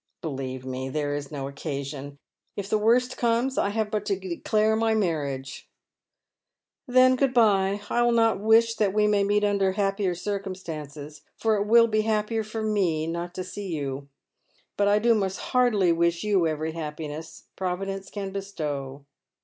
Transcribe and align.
"Believe 0.23 0.65
me, 0.65 0.89
there 0.89 1.13
is 1.13 1.29
no 1.31 1.47
occasion. 1.47 2.17
If 2.55 2.67
the 2.71 2.79
worst 2.79 3.17
comes 3.17 3.55
I 3.59 3.69
have 3.69 3.91
but 3.91 4.03
to 4.07 4.19
declare 4.19 4.75
my 4.75 4.95
maniage."" 4.95 5.67
Then 6.87 7.15
good 7.15 7.35
bye. 7.35 7.81
I 7.87 8.01
will 8.01 8.11
not 8.11 8.39
wish 8.39 8.73
that 8.77 8.95
we 8.95 9.05
may 9.05 9.23
meet 9.23 9.43
under 9.43 9.73
happier 9.73 10.15
circumstances, 10.15 11.21
for 11.37 11.57
it 11.57 11.67
will 11.67 11.85
be 11.85 12.01
happier 12.01 12.43
for 12.43 12.63
me 12.63 13.05
not 13.05 13.35
to 13.35 13.43
see 13.43 13.67
you. 13.67 14.07
But 14.75 14.87
I 14.87 14.97
do 14.97 15.13
most 15.13 15.37
heartily 15.37 15.91
wish 15.91 16.23
you 16.23 16.47
every 16.47 16.71
happiness 16.71 17.43
Provi 17.55 17.85
dence 17.85 18.09
can 18.09 18.31
bestow." 18.31 19.05